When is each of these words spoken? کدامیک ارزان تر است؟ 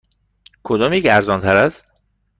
کدامیک 0.63 1.05
ارزان 1.09 1.41
تر 1.41 1.57
است؟ 1.57 1.87